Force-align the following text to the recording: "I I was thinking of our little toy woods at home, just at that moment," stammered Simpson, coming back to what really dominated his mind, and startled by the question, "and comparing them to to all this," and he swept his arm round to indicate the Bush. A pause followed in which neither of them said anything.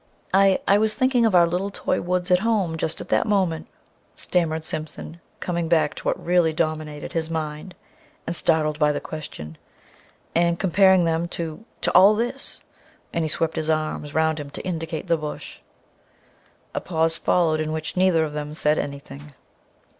"I 0.33 0.59
I 0.67 0.79
was 0.79 0.95
thinking 0.95 1.27
of 1.27 1.35
our 1.35 1.45
little 1.45 1.69
toy 1.69 2.01
woods 2.01 2.31
at 2.31 2.39
home, 2.39 2.75
just 2.75 3.01
at 3.01 3.09
that 3.09 3.27
moment," 3.27 3.67
stammered 4.15 4.65
Simpson, 4.65 5.21
coming 5.39 5.67
back 5.67 5.93
to 5.93 6.05
what 6.05 6.25
really 6.25 6.53
dominated 6.53 7.13
his 7.13 7.29
mind, 7.29 7.75
and 8.25 8.35
startled 8.35 8.79
by 8.79 8.91
the 8.91 8.99
question, 8.99 9.59
"and 10.33 10.57
comparing 10.57 11.05
them 11.05 11.27
to 11.27 11.65
to 11.81 11.91
all 11.93 12.15
this," 12.15 12.61
and 13.13 13.23
he 13.23 13.29
swept 13.29 13.55
his 13.55 13.69
arm 13.69 14.03
round 14.11 14.39
to 14.39 14.61
indicate 14.65 15.05
the 15.05 15.17
Bush. 15.17 15.59
A 16.73 16.81
pause 16.81 17.17
followed 17.17 17.59
in 17.59 17.71
which 17.71 17.95
neither 17.95 18.23
of 18.23 18.33
them 18.33 18.55
said 18.55 18.79
anything. 18.79 19.35